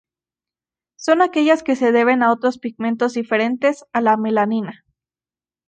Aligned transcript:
Son 0.95 1.21
aquellas 1.21 1.61
que 1.61 1.75
se 1.75 1.91
deben 1.91 2.23
a 2.23 2.31
otros 2.31 2.57
pigmentos 2.57 3.13
diferentes 3.13 3.85
a 3.93 4.01
la 4.01 4.17
melanina. 4.17 4.83